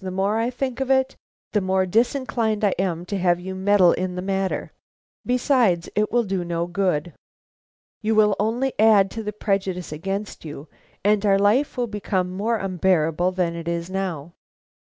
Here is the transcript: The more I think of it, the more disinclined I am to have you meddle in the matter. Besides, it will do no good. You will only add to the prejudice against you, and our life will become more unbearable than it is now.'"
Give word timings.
The 0.00 0.10
more 0.10 0.38
I 0.38 0.48
think 0.48 0.80
of 0.80 0.90
it, 0.90 1.16
the 1.52 1.60
more 1.60 1.84
disinclined 1.84 2.64
I 2.64 2.72
am 2.78 3.04
to 3.04 3.18
have 3.18 3.38
you 3.38 3.54
meddle 3.54 3.92
in 3.92 4.14
the 4.14 4.22
matter. 4.22 4.72
Besides, 5.26 5.90
it 5.94 6.10
will 6.10 6.24
do 6.24 6.46
no 6.46 6.66
good. 6.66 7.12
You 8.00 8.14
will 8.14 8.34
only 8.40 8.72
add 8.78 9.10
to 9.10 9.22
the 9.22 9.34
prejudice 9.34 9.92
against 9.92 10.46
you, 10.46 10.66
and 11.04 11.26
our 11.26 11.38
life 11.38 11.76
will 11.76 11.88
become 11.88 12.34
more 12.34 12.56
unbearable 12.56 13.32
than 13.32 13.54
it 13.54 13.68
is 13.68 13.90
now.'" 13.90 14.32